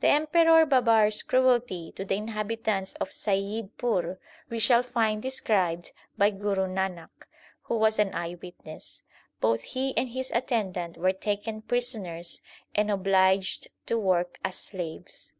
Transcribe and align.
The 0.00 0.08
Emperor 0.08 0.66
Babar 0.66 1.06
s 1.06 1.22
cruelty 1.22 1.92
to 1.92 2.04
the 2.04 2.14
inhabitants 2.14 2.92
of 3.00 3.08
Saiyid 3.08 3.70
pur 3.78 4.18
we 4.50 4.58
shall 4.58 4.82
find 4.82 5.22
described 5.22 5.92
by 6.18 6.28
Guru 6.28 6.66
Nanak, 6.66 7.08
who 7.62 7.76
was 7.76 7.98
an 7.98 8.12
eye 8.14 8.36
witness. 8.42 9.02
Both 9.40 9.62
he 9.62 9.96
and 9.96 10.10
his 10.10 10.30
attendant 10.32 10.98
were 10.98 11.12
taken 11.14 11.62
prisoners 11.62 12.42
and 12.74 12.90
obliged 12.90 13.68
to 13.86 13.98
work 13.98 14.38
as 14.44 14.56
slaves. 14.56 15.32